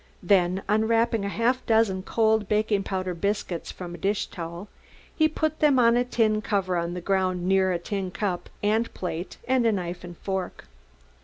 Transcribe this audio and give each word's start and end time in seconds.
Then 0.23 0.63
unwrapping 0.67 1.23
a 1.25 1.29
half 1.29 1.63
dozen 1.67 2.01
cold 2.01 2.47
baking 2.49 2.81
powder 2.81 3.13
biscuits 3.13 3.71
from 3.71 3.93
a 3.93 3.99
dish 3.99 4.25
towel 4.25 4.67
he 5.15 5.27
put 5.27 5.59
them 5.59 5.77
on 5.77 5.95
a 5.95 6.03
tin 6.03 6.41
cover 6.41 6.75
on 6.75 6.95
the 6.95 7.01
ground 7.01 7.45
near 7.47 7.71
a 7.71 7.77
tin 7.77 8.09
cup 8.09 8.49
and 8.63 8.91
plate 8.95 9.37
and 9.47 9.63
a 9.63 9.71
knife 9.71 10.03
and 10.03 10.17
fork. 10.17 10.65